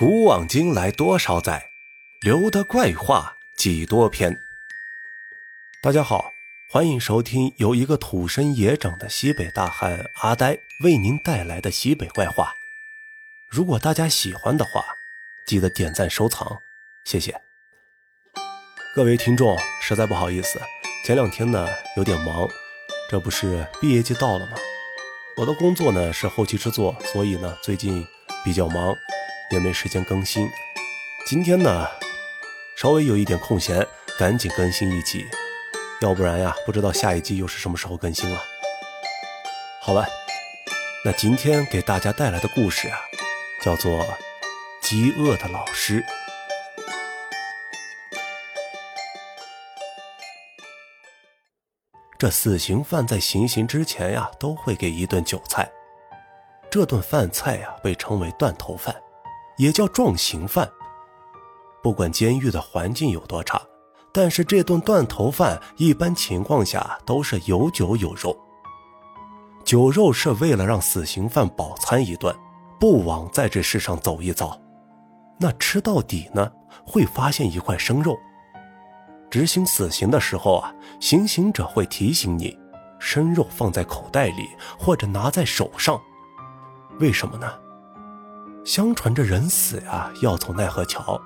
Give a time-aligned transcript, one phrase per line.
[0.00, 1.72] 古往今来多少载，
[2.22, 4.40] 留得怪话几多篇。
[5.82, 6.32] 大家好，
[6.70, 12.54] 欢迎收听由一个土生野长的西北大汉阿呆为您带来的西北怪话。
[13.46, 14.82] 如果大家喜欢的话，
[15.46, 16.56] 记得点赞收藏，
[17.04, 17.38] 谢谢。
[18.94, 20.58] 各位听众，实在不好意思，
[21.04, 22.48] 前两天呢有点忙，
[23.10, 24.56] 这不是毕业季到了吗？
[25.36, 28.02] 我的工作呢是后期制作，所以呢最近
[28.42, 28.96] 比较忙。
[29.50, 30.48] 也没时间更新，
[31.26, 31.88] 今天呢，
[32.76, 33.84] 稍微有一点空闲，
[34.16, 35.26] 赶紧更新一集，
[36.00, 38.40] 要不然呀，不知道下一集又是什么时候更新了。
[39.82, 40.06] 好了，
[41.04, 42.98] 那今天给大家带来的故事啊，
[43.60, 43.90] 叫做
[44.80, 46.00] 《饥饿的老师》。
[52.16, 55.68] 这死刑犯在行刑之前呀，都会给一顿酒菜，
[56.70, 58.94] 这顿饭菜呀，被称为断头饭。
[59.60, 60.66] 也叫壮刑犯。
[61.82, 63.60] 不管监狱的环境有多差，
[64.10, 68.34] 但是这顿断头饭一般情况下都是有酒有肉。
[69.62, 72.34] 酒肉是为了让死刑犯饱餐一顿，
[72.78, 74.58] 不枉在这世上走一遭。
[75.38, 76.50] 那吃到底呢，
[76.86, 78.18] 会发现一块生肉。
[79.30, 82.58] 执行死刑的时候啊，行刑者会提醒你，
[82.98, 86.00] 生肉放在口袋里或者拿在手上。
[86.98, 87.46] 为什么呢？
[88.64, 91.20] 相传这人死呀，要走奈何桥。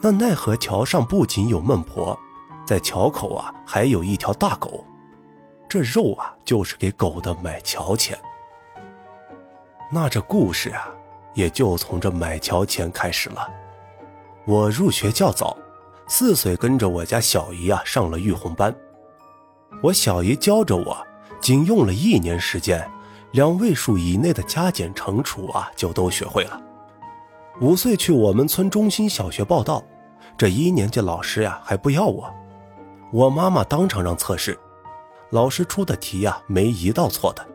[0.00, 2.18] 那奈何桥上不仅有孟婆，
[2.66, 4.84] 在桥口啊还有一条大狗。
[5.68, 8.18] 这肉啊，就是给狗的买桥钱。
[9.90, 10.88] 那这故事啊，
[11.34, 13.48] 也就从这买桥钱开始了。
[14.44, 15.56] 我入学较早，
[16.08, 18.74] 四岁跟着我家小姨啊上了育红班。
[19.80, 21.06] 我小姨教着我，
[21.40, 22.88] 仅用了一年时间，
[23.30, 26.60] 两位数以内的加减乘除啊就都学会了。
[27.60, 29.84] 五岁去我们村中心小学报道，
[30.38, 32.24] 这一年级老师呀还不要我，
[33.12, 34.58] 我妈妈当场让测试，
[35.28, 37.46] 老师出的题呀没一道错的，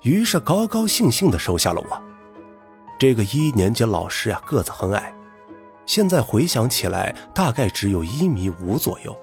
[0.00, 2.02] 于是高高兴兴的收下了我。
[2.98, 5.14] 这个一年级老师呀个子很矮，
[5.84, 9.14] 现在回想起来大概只有一米五左右，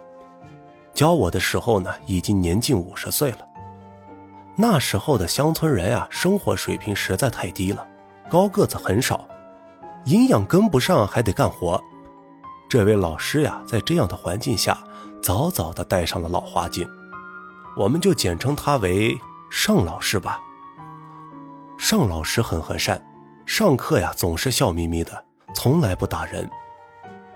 [0.94, 3.40] 教我的时候呢已经年近五十岁了。
[4.56, 7.84] 那时候的乡村人啊生活水平实在太低了，
[8.30, 9.28] 高个子很少。
[10.06, 11.82] 营养跟不上，还得干活。
[12.68, 14.78] 这位老师呀，在这样的环境下，
[15.22, 16.86] 早早的戴上了老花镜，
[17.78, 19.18] 我们就简称他为
[19.50, 20.42] 尚老师吧。
[21.78, 23.02] 尚老师很和善，
[23.46, 25.24] 上课呀总是笑眯眯的，
[25.56, 26.50] 从来不打人。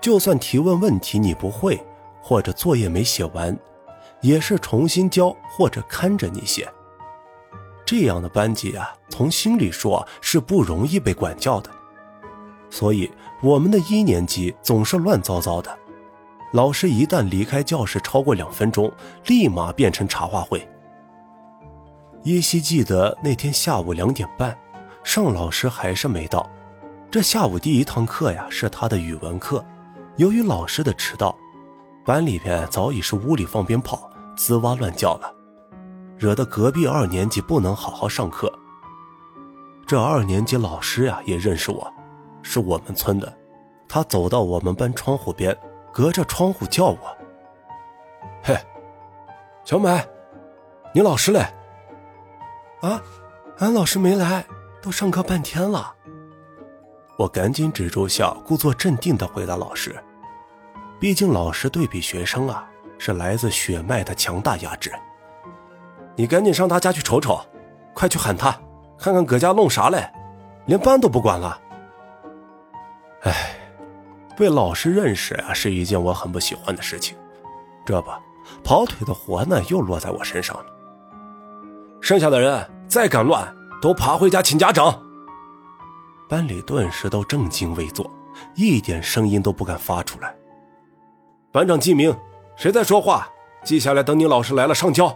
[0.00, 1.82] 就算提问问题你不会，
[2.20, 3.56] 或者作业没写完，
[4.20, 6.68] 也是重新教或者看着你写。
[7.86, 11.70] 这样的班级啊，从心里说是不容易被管教的。
[12.70, 13.10] 所以，
[13.42, 15.78] 我们的一年级总是乱糟糟的。
[16.52, 18.90] 老师一旦离开教室超过两分钟，
[19.26, 20.66] 立马变成茶话会。
[22.24, 24.56] 依稀记得那天下午两点半，
[25.04, 26.48] 尚老师还是没到。
[27.10, 29.64] 这下午第一堂课呀，是他的语文课。
[30.16, 31.36] 由于老师的迟到，
[32.04, 35.32] 班里边早已是屋里放鞭炮、吱哇乱叫了，
[36.16, 38.52] 惹得隔壁二年级不能好好上课。
[39.86, 41.92] 这二年级老师呀，也认识我。
[42.42, 43.32] 是我们村的，
[43.88, 45.56] 他走到我们班窗户边，
[45.92, 46.98] 隔着窗户叫我
[48.42, 48.56] ：“嘿，
[49.64, 50.02] 小美，
[50.92, 51.44] 你老师嘞
[52.80, 53.02] ？”“啊，
[53.58, 54.44] 俺老师没来，
[54.80, 55.94] 都上课半天了。”
[57.18, 59.94] 我赶紧止住笑，故作镇定的回答老师
[61.00, 62.68] ：“毕竟老师对比学生啊，
[62.98, 64.92] 是来自血脉的强大压制。
[66.14, 67.40] 你赶紧上他家去瞅瞅，
[67.92, 68.56] 快去喊他，
[68.96, 70.08] 看看搁家弄啥嘞，
[70.66, 71.60] 连班都不管了。”
[73.28, 73.54] 哎，
[74.36, 77.14] 被老师认识啊，是一件我很不喜欢的事情。
[77.84, 78.10] 这不，
[78.64, 80.64] 跑腿的活呢又落在我身上了。
[82.00, 84.98] 剩下的人再敢乱，都爬回家请家长。
[86.26, 88.10] 班里顿时都正襟危坐，
[88.54, 90.34] 一点声音都不敢发出来。
[91.52, 92.16] 班长记名，
[92.56, 93.28] 谁在说话，
[93.62, 95.14] 记下来，等你老师来了上交。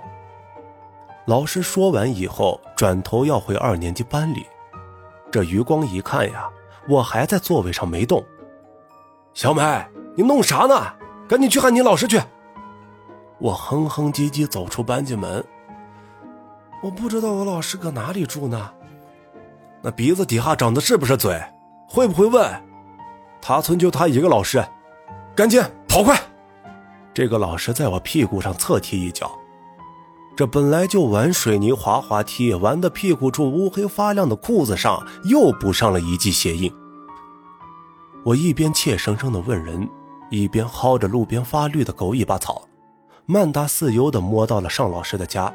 [1.26, 4.44] 老师说完以后，转头要回二年级班里。
[5.30, 6.50] 这余光一看呀。
[6.88, 8.24] 我还在座位上没动，
[9.34, 9.62] 小美，
[10.16, 10.74] 你弄啥呢？
[11.28, 12.20] 赶紧去喊你老师去。
[13.38, 15.44] 我哼哼唧唧走出班级门。
[16.82, 18.72] 我不知道我老师搁哪里住呢。
[19.80, 21.40] 那鼻子底下长的是不是嘴？
[21.88, 22.50] 会不会问？
[23.40, 24.64] 他村就他一个老师，
[25.34, 26.16] 赶紧跑快！
[27.14, 29.36] 这个老师在我屁股上侧踢一脚，
[30.34, 36.72] 这本来就玩水泥滑滑梯，玩的屁股处乌黑发亮的裤子上又补上了一记鞋印。
[38.24, 39.86] 我一边怯生生的问人，
[40.30, 42.66] 一边薅着路边发绿的狗尾巴草，
[43.26, 45.52] 慢大斯悠的摸到了尚老师的家。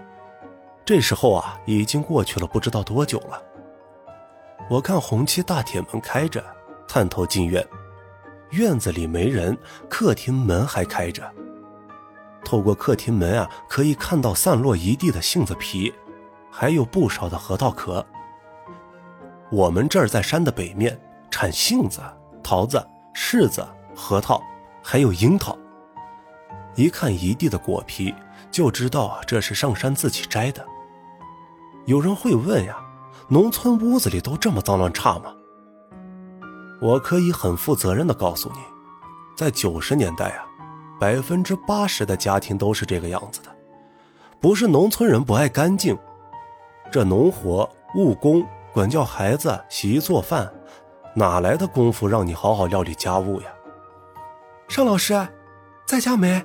[0.85, 3.41] 这时候啊，已经过去了不知道多久了。
[4.69, 6.43] 我看红漆大铁门开着，
[6.87, 7.65] 探头进院，
[8.51, 9.57] 院子里没人，
[9.89, 11.23] 客厅门还开着。
[12.47, 15.93] 透过客厅门啊，可以看到散落一地的杏子皮，
[16.49, 18.05] 还有不少的核桃壳。
[19.51, 20.97] 我们这儿在山的北面，
[21.29, 21.99] 产杏子、
[22.41, 22.81] 桃子、
[23.13, 24.41] 柿子、核桃，
[24.81, 25.57] 还有樱桃。
[26.75, 28.15] 一看一地的果皮，
[28.49, 30.65] 就知道这是上山自己摘的。
[31.85, 32.77] 有人会问呀，
[33.27, 35.35] 农村屋子里都这么脏乱差吗？
[36.79, 38.59] 我可以很负责任的告诉你，
[39.35, 40.46] 在九十年代啊，
[40.99, 43.49] 百分之八十的家庭都是这个样子的，
[44.39, 45.97] 不是农村人不爱干净，
[46.91, 50.51] 这农活、务工、管教孩子、洗衣做饭，
[51.13, 53.47] 哪来的功夫让你好好料理家务呀？
[54.67, 55.27] 尚老师，
[55.85, 56.43] 在家没？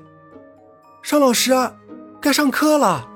[1.03, 1.53] 尚老师，
[2.21, 3.09] 该上课了。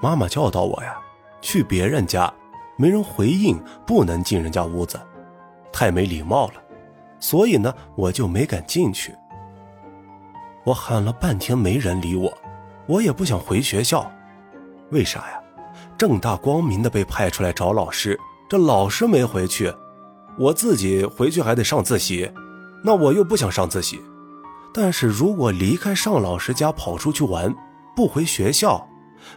[0.00, 1.00] 妈妈教导我呀，
[1.40, 2.32] 去别人家，
[2.76, 5.00] 没人回应，不能进人家屋子，
[5.72, 6.54] 太没礼貌了。
[7.18, 9.14] 所以呢，我就没敢进去。
[10.64, 12.32] 我喊了半天没人理我，
[12.86, 14.10] 我也不想回学校。
[14.90, 15.40] 为啥呀？
[15.96, 18.18] 正大光明的被派出来找老师，
[18.48, 19.72] 这老师没回去，
[20.38, 22.30] 我自己回去还得上自习，
[22.82, 24.00] 那我又不想上自习。
[24.72, 27.54] 但是如果离开尚老师家跑出去玩，
[27.94, 28.88] 不回学校。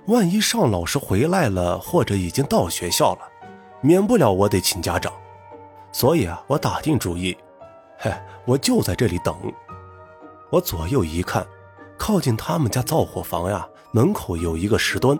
[0.07, 3.19] 万一尚老师回来了，或者已经到学校了，
[3.81, 5.13] 免不了我得请家长。
[5.91, 7.37] 所以啊，我打定主意，
[7.99, 8.11] 嘿，
[8.45, 9.35] 我就在这里等。
[10.49, 11.45] 我左右一看，
[11.97, 15.19] 靠近他们家灶火房呀，门口有一个石墩。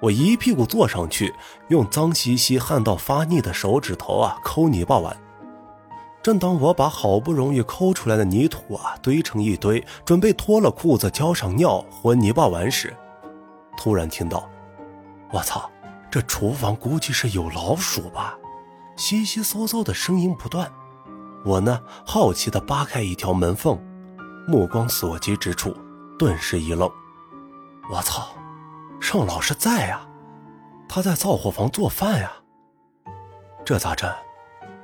[0.00, 1.34] 我一屁股坐上去，
[1.68, 5.16] 用脏兮兮、汗到发腻的手指头啊抠泥巴玩。
[6.22, 12.94] 正当我把好不容易抠出来的泥土啊堆成一堆，准备脱了裤子浇上尿和泥巴玩时，
[13.76, 14.48] 突然听到，
[15.32, 15.70] 我操！
[16.10, 18.36] 这厨房估计是有老鼠吧？
[18.96, 20.70] 悉悉嗦嗦的声音不断。
[21.44, 23.78] 我呢，好奇的扒开一条门缝，
[24.46, 25.76] 目光所及之处，
[26.18, 26.90] 顿时一愣。
[27.90, 28.28] 我操！
[29.00, 30.00] 盛老师在呀，
[30.88, 32.32] 他在灶火房做饭呀。
[33.64, 34.10] 这咋整？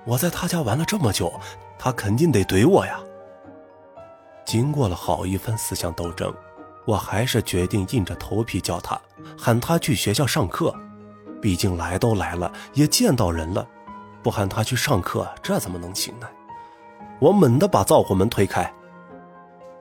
[0.04, 1.32] 我在他家玩了这么久，
[1.78, 2.98] 他肯定得怼我呀。
[4.44, 6.32] 经过了好一番思想斗争。
[6.86, 8.96] 我还是决定硬着头皮叫他，
[9.36, 10.72] 喊他去学校上课。
[11.42, 13.66] 毕竟来都来了，也见到人了，
[14.22, 16.28] 不喊他去上课，这怎么能行呢？
[17.18, 18.72] 我猛地把灶火门推开。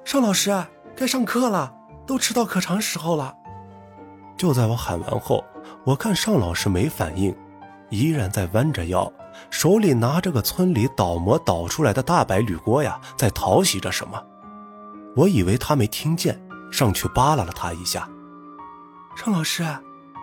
[0.05, 0.55] 尚老师，
[0.95, 1.73] 该上课了，
[2.05, 3.35] 都迟到可长时候了。
[4.37, 5.43] 就在我喊完后，
[5.83, 7.35] 我看尚老师没反应，
[7.89, 9.11] 依然在弯着腰，
[9.49, 14.23] 手里拿着个村里倒模倒出来的大白铝锅呀，在淘洗着什么。
[15.15, 16.39] 我以为他没听见。
[16.71, 18.09] 上去扒拉了他一下，
[19.15, 19.65] 尚老师，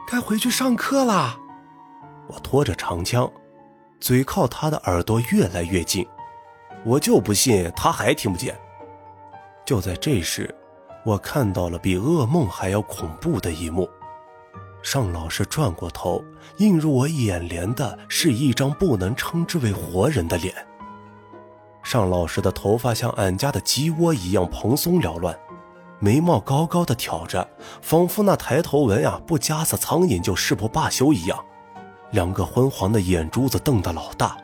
[0.06, 1.38] 该回去上课啦。
[2.28, 3.30] 我拖着长枪，
[3.98, 6.06] 嘴靠他的耳朵越来越近，
[6.84, 8.54] 我就不信他还听不见。
[9.72, 10.54] 就在这时，
[11.02, 13.88] 我看到了比噩梦还要恐怖的一幕：
[14.82, 16.22] 尚老师转过头，
[16.58, 20.54] 映入我眼帘的是一张不能称之为活人的脸。
[21.82, 25.34] 尚老师的头发像俺家的鸡窝一样蓬松缭乱。
[25.98, 27.48] 眉毛高高的挑着，
[27.80, 31.42] 仿佛那抬头纹呀不夹死苍蝇就誓不罢休一样。
[32.10, 34.36] 两个昏黄的眼珠子瞪得老大，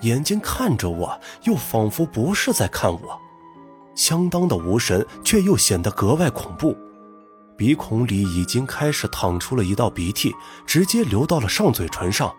[0.00, 3.20] 眼睛看着我，又仿佛不是在看我，
[3.94, 6.76] 相当的无神，却又显得格外恐怖。
[7.56, 10.34] 鼻孔里已经开始淌出了一道鼻涕，
[10.66, 12.34] 直接流到了上嘴唇上。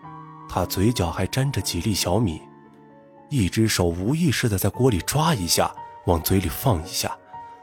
[0.48, 2.42] 他嘴角还沾着几粒小米，
[3.30, 5.74] 一只手无意识的在锅里抓一下，
[6.06, 7.16] 往嘴里放一下。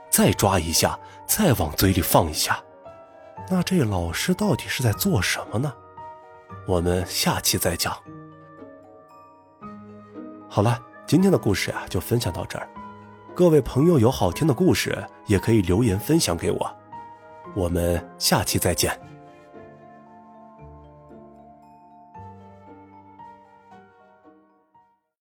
[0.09, 2.61] 再抓一下，再往嘴里放一下，
[3.49, 5.71] 那这老师到底是在做什么呢？
[6.67, 7.95] 我们下期再讲。
[10.49, 12.67] 好了，今天的故事啊就分享到这儿。
[13.33, 16.77] 各位朋友有好听的故事，也可以留言分享给我。
[17.55, 19.10] 我们下期再见。